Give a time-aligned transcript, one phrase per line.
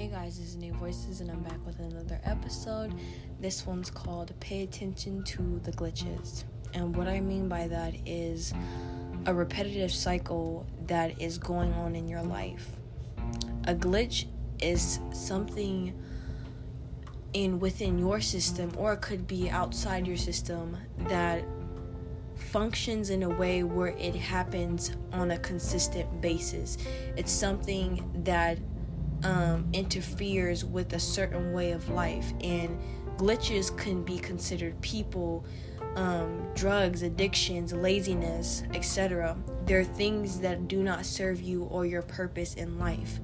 [0.00, 2.94] Hey guys, this is New Voices, and I'm back with another episode.
[3.38, 6.44] This one's called Pay Attention to the Glitches.
[6.72, 8.54] And what I mean by that is
[9.26, 12.66] a repetitive cycle that is going on in your life.
[13.64, 14.24] A glitch
[14.62, 15.92] is something
[17.34, 21.44] in within your system or it could be outside your system that
[22.36, 26.78] functions in a way where it happens on a consistent basis.
[27.18, 28.58] It's something that
[29.24, 32.78] um, interferes with a certain way of life, and
[33.16, 35.44] glitches can be considered people,
[35.96, 39.36] um, drugs, addictions, laziness, etc.
[39.66, 43.20] They're things that do not serve you or your purpose in life.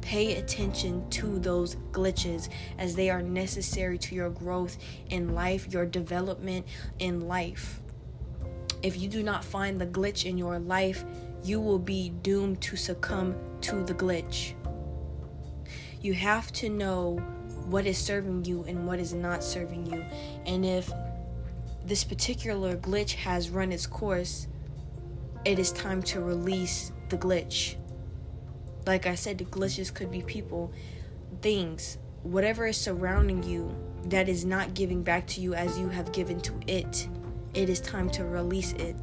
[0.00, 4.78] Pay attention to those glitches as they are necessary to your growth
[5.10, 6.66] in life, your development
[7.00, 7.80] in life.
[8.82, 11.04] If you do not find the glitch in your life,
[11.42, 14.54] you will be doomed to succumb to the glitch.
[16.00, 17.18] You have to know
[17.66, 20.04] what is serving you and what is not serving you.
[20.46, 20.90] And if
[21.84, 24.46] this particular glitch has run its course,
[25.44, 27.76] it is time to release the glitch.
[28.86, 30.72] Like I said, the glitches could be people,
[31.42, 33.74] things, whatever is surrounding you
[34.06, 37.08] that is not giving back to you as you have given to it.
[37.54, 38.96] It is time to release it.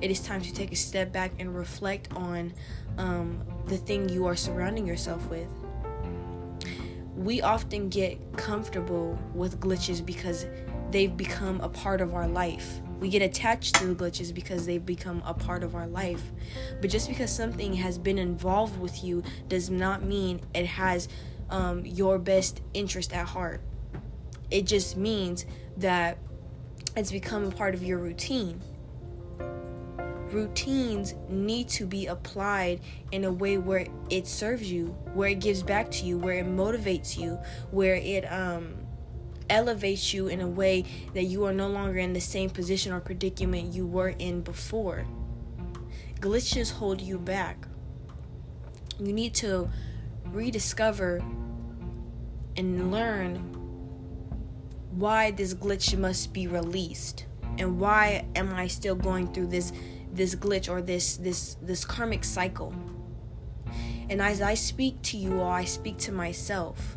[0.00, 2.52] It is time to take a step back and reflect on
[2.98, 5.48] um, the thing you are surrounding yourself with
[7.16, 10.46] we often get comfortable with glitches because
[10.90, 12.80] they've become a part of our life.
[13.00, 16.22] We get attached to the glitches because they've become a part of our life.
[16.80, 21.08] But just because something has been involved with you does not mean it has
[21.50, 23.60] um, your best interest at heart.
[24.50, 25.46] It just means
[25.78, 26.18] that
[26.96, 28.60] it's become a part of your routine
[30.36, 32.78] routines need to be applied
[33.10, 36.46] in a way where it serves you, where it gives back to you, where it
[36.46, 37.38] motivates you,
[37.70, 38.76] where it um
[39.48, 43.00] elevates you in a way that you are no longer in the same position or
[43.00, 45.06] predicament you were in before.
[46.20, 47.66] Glitches hold you back.
[48.98, 49.70] You need to
[50.26, 51.22] rediscover
[52.56, 53.36] and learn
[54.90, 57.26] why this glitch must be released
[57.58, 59.72] and why am I still going through this
[60.16, 62.74] this glitch or this this this karmic cycle.
[64.08, 66.96] And as I speak to you all, I speak to myself.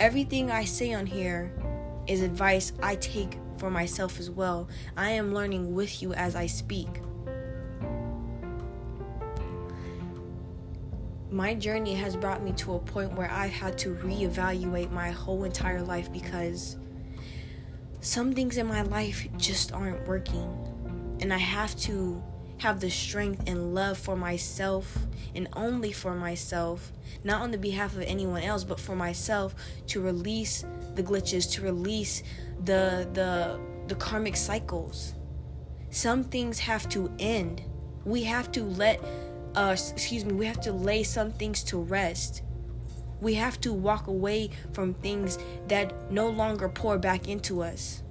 [0.00, 1.52] Everything I say on here
[2.06, 4.68] is advice I take for myself as well.
[4.96, 6.88] I am learning with you as I speak.
[11.30, 15.42] My journey has brought me to a point where I've had to reevaluate my whole
[15.42, 16.76] entire life because
[18.00, 20.73] some things in my life just aren't working
[21.24, 22.22] and I have to
[22.58, 24.94] have the strength and love for myself
[25.34, 26.92] and only for myself,
[27.24, 29.54] not on the behalf of anyone else, but for myself
[29.86, 32.22] to release the glitches, to release
[32.66, 35.14] the the the karmic cycles.
[35.88, 37.62] Some things have to end.
[38.04, 39.02] We have to let
[39.56, 42.42] uh, us, excuse me, we have to lay some things to rest.
[43.22, 48.03] We have to walk away from things that no longer pour back into us.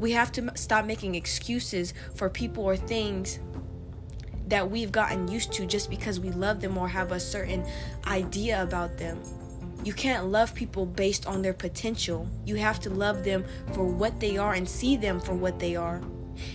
[0.00, 3.38] We have to stop making excuses for people or things
[4.48, 7.64] that we've gotten used to just because we love them or have a certain
[8.06, 9.20] idea about them.
[9.84, 12.28] You can't love people based on their potential.
[12.44, 15.76] You have to love them for what they are and see them for what they
[15.76, 16.00] are.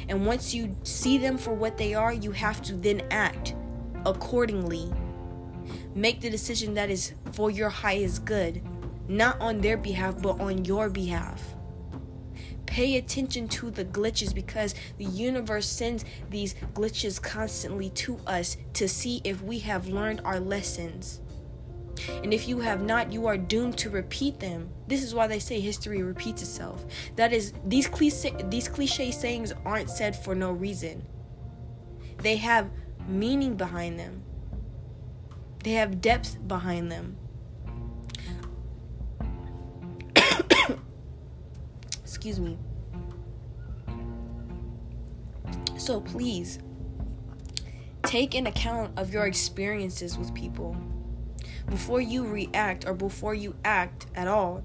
[0.10, 3.56] And once you see them for what they are, you have to then act
[4.06, 4.92] accordingly.
[5.94, 8.62] Make the decision that is for your highest good,
[9.08, 11.55] not on their behalf, but on your behalf.
[12.76, 18.90] Pay attention to the glitches because the universe sends these glitches constantly to us to
[18.90, 21.22] see if we have learned our lessons.
[22.22, 24.70] And if you have not, you are doomed to repeat them.
[24.88, 26.86] This is why they say history repeats itself.
[27.16, 31.02] That is, these cliche, these cliche sayings aren't said for no reason.
[32.18, 32.70] They have
[33.08, 34.22] meaning behind them.
[35.64, 37.16] They have depth behind them.
[42.04, 42.58] Excuse me.
[45.78, 46.60] So please
[48.04, 50.76] take an account of your experiences with people
[51.70, 54.64] before you react or before you act at all.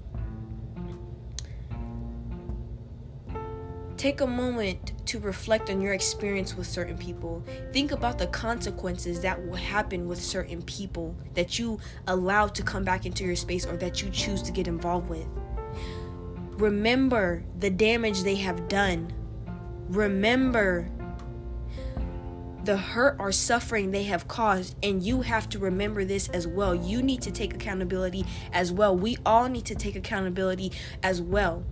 [3.97, 7.43] Take a moment to reflect on your experience with certain people.
[7.71, 12.83] Think about the consequences that will happen with certain people that you allow to come
[12.83, 15.27] back into your space or that you choose to get involved with.
[16.53, 19.11] Remember the damage they have done.
[19.89, 20.89] Remember
[22.65, 24.75] the hurt or suffering they have caused.
[24.83, 26.73] And you have to remember this as well.
[26.75, 28.95] You need to take accountability as well.
[28.95, 30.71] We all need to take accountability
[31.03, 31.63] as well.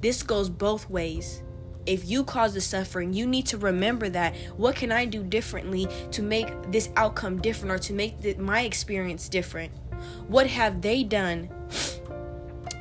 [0.00, 1.42] This goes both ways.
[1.84, 4.36] If you cause the suffering, you need to remember that.
[4.56, 9.28] What can I do differently to make this outcome different or to make my experience
[9.28, 9.72] different?
[10.28, 11.50] What have they done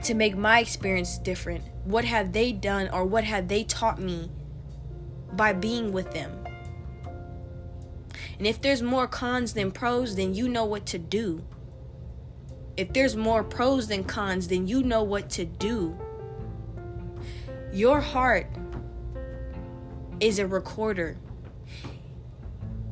[0.04, 1.64] to make my experience different?
[1.84, 4.30] What have they done or what have they taught me
[5.34, 6.32] by being with them?
[8.38, 11.44] And if there's more cons than pros, then you know what to do.
[12.76, 15.96] If there's more pros than cons, then you know what to do.
[17.72, 18.48] Your heart
[20.20, 21.18] is a recorder.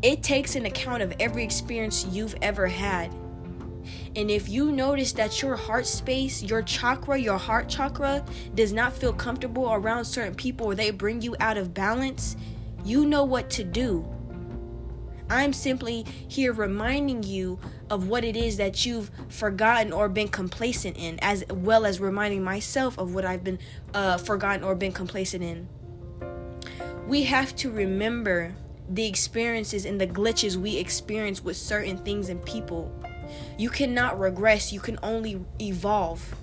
[0.01, 3.13] It takes an account of every experience you've ever had.
[4.15, 8.25] And if you notice that your heart space, your chakra, your heart chakra,
[8.55, 12.35] does not feel comfortable around certain people or they bring you out of balance,
[12.83, 14.05] you know what to do.
[15.29, 17.59] I'm simply here reminding you
[17.91, 22.43] of what it is that you've forgotten or been complacent in, as well as reminding
[22.43, 23.59] myself of what I've been
[23.93, 25.67] uh, forgotten or been complacent in.
[27.07, 28.55] We have to remember
[28.89, 32.91] the experiences and the glitches we experience with certain things and people.
[33.57, 36.35] You cannot regress, you can only evolve.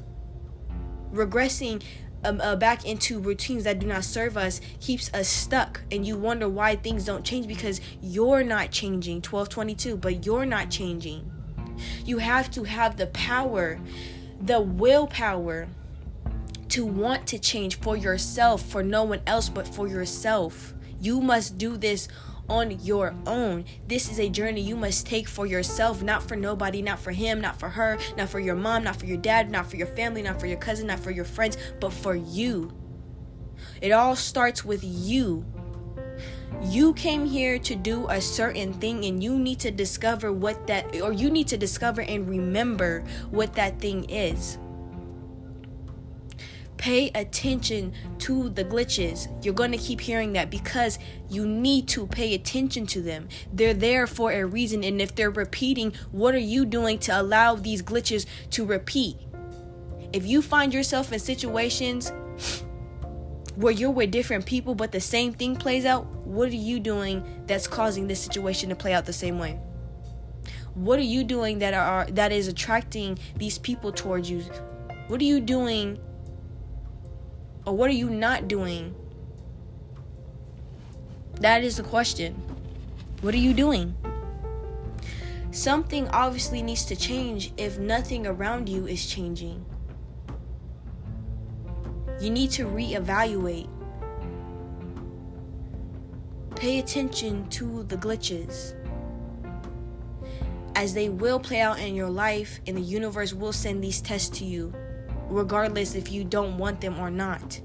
[1.12, 1.83] Regressing
[2.25, 6.17] um, uh, back into routines that do not serve us keeps us stuck and you
[6.17, 9.17] wonder why things don't change because you're not changing.
[9.17, 11.31] 1222 but you're not changing.
[12.05, 13.79] You have to have the power
[14.41, 15.69] the willpower
[16.69, 20.75] to want to change for yourself for no one else but for yourself.
[21.00, 22.09] You must do this
[22.48, 23.64] on your own.
[23.87, 27.40] This is a journey you must take for yourself, not for nobody, not for him,
[27.40, 30.22] not for her, not for your mom, not for your dad, not for your family,
[30.22, 32.72] not for your cousin, not for your friends, but for you.
[33.81, 35.44] It all starts with you.
[36.62, 41.00] You came here to do a certain thing and you need to discover what that
[41.00, 44.58] or you need to discover and remember what that thing is.
[46.87, 49.27] Pay attention to the glitches.
[49.44, 53.27] You're going to keep hearing that because you need to pay attention to them.
[53.53, 54.85] They're there for a reason.
[54.85, 59.17] And if they're repeating, what are you doing to allow these glitches to repeat?
[60.12, 62.12] If you find yourself in situations
[63.56, 67.43] where you're with different people but the same thing plays out, what are you doing
[67.49, 69.59] that's causing this situation to play out the same way?
[70.75, 74.44] What are you doing that are that is attracting these people towards you?
[75.09, 75.99] What are you doing
[77.66, 78.94] or what are you not doing?
[81.40, 82.34] That is the question.
[83.20, 83.94] What are you doing?
[85.50, 89.64] Something obviously needs to change if nothing around you is changing.
[92.20, 93.68] You need to reevaluate.
[96.54, 98.74] Pay attention to the glitches.
[100.74, 104.38] As they will play out in your life, and the universe will send these tests
[104.38, 104.72] to you
[105.28, 107.61] regardless if you don't want them or not.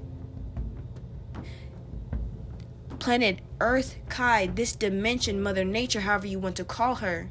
[2.98, 7.30] Planet Earth Gaia, this dimension, Mother Nature, however you want to call her,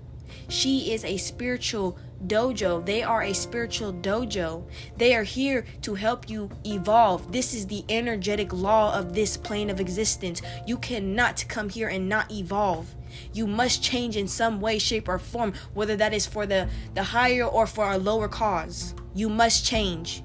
[0.49, 1.97] she is a spiritual
[2.27, 2.85] dojo.
[2.85, 4.63] They are a spiritual dojo.
[4.97, 7.31] They are here to help you evolve.
[7.31, 10.41] This is the energetic law of this plane of existence.
[10.67, 12.93] You cannot come here and not evolve.
[13.33, 17.03] You must change in some way, shape, or form, whether that is for the, the
[17.03, 18.93] higher or for a lower cause.
[19.13, 20.23] You must change.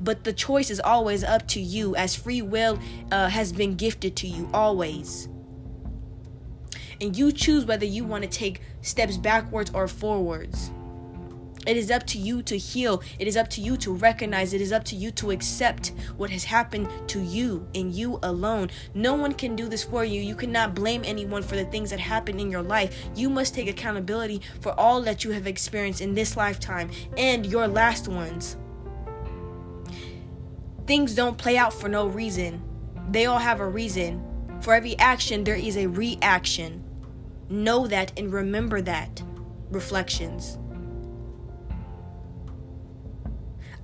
[0.00, 2.78] But the choice is always up to you, as free will
[3.10, 5.28] uh, has been gifted to you, always.
[7.00, 10.70] And you choose whether you want to take steps backwards or forwards.
[11.66, 13.02] It is up to you to heal.
[13.18, 14.52] It is up to you to recognize.
[14.52, 18.70] It is up to you to accept what has happened to you and you alone.
[18.94, 20.20] No one can do this for you.
[20.20, 23.06] You cannot blame anyone for the things that happen in your life.
[23.14, 27.68] You must take accountability for all that you have experienced in this lifetime and your
[27.68, 28.56] last ones.
[30.86, 32.60] Things don't play out for no reason,
[33.10, 34.22] they all have a reason.
[34.60, 36.84] For every action, there is a reaction.
[37.48, 39.22] Know that and remember that.
[39.70, 40.58] Reflections.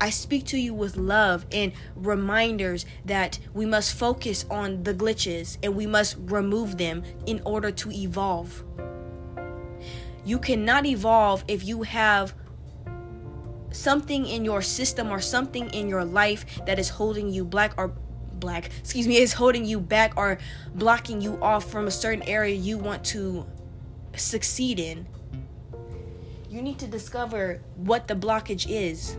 [0.00, 5.58] I speak to you with love and reminders that we must focus on the glitches
[5.62, 8.64] and we must remove them in order to evolve.
[10.24, 12.34] You cannot evolve if you have
[13.70, 17.92] something in your system or something in your life that is holding you black or
[18.34, 20.38] black, excuse me, is holding you back or
[20.74, 23.46] blocking you off from a certain area you want to
[24.16, 25.06] succeed in.
[26.48, 29.16] You need to discover what the blockage is.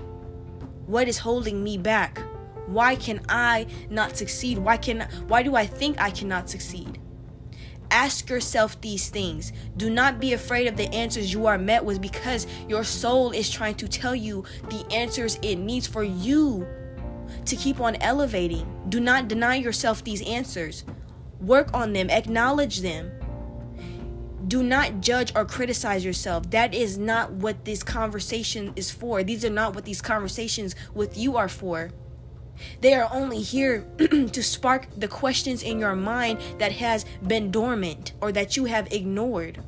[0.90, 2.20] What is holding me back?
[2.66, 4.58] Why can I not succeed?
[4.58, 7.00] Why can why do I think I cannot succeed?
[7.92, 9.54] Ask yourself these things.
[9.78, 13.52] Do not be afraid of the answers you are met with because your soul is
[13.52, 16.66] trying to tell you the answers it needs for you
[17.46, 18.68] to keep on elevating.
[18.90, 20.86] Do not deny yourself these answers.
[21.40, 23.12] Work on them, acknowledge them.
[24.50, 26.50] Do not judge or criticize yourself.
[26.50, 29.22] That is not what this conversation is for.
[29.22, 31.92] These are not what these conversations with you are for.
[32.82, 38.14] They are only here to spark the questions in your mind that has been dormant
[38.22, 39.64] or that you have ignored.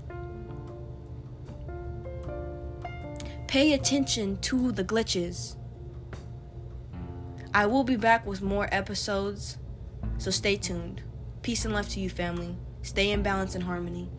[3.46, 5.58] Pay attention to the glitches.
[7.54, 9.60] I will be back with more episodes,
[10.18, 11.04] so stay tuned.
[11.44, 12.58] Peace and love to you, family.
[12.82, 14.10] Stay in balance and harmony.